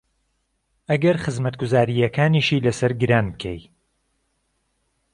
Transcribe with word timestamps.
ئهگهر 0.89 1.17
خزمهتگوزارییهکانیشی 1.23 2.59
لهسهر 2.63 2.93
گران 3.01 3.25
بکهی 3.31 3.63